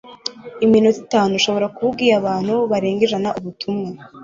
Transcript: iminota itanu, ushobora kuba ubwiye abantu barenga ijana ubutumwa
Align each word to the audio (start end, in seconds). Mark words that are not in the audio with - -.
iminota 0.65 0.99
itanu, 1.05 1.31
ushobora 1.39 1.71
kuba 1.73 1.87
ubwiye 1.89 2.13
abantu 2.21 2.53
barenga 2.71 3.01
ijana 3.07 3.29
ubutumwa 3.39 3.89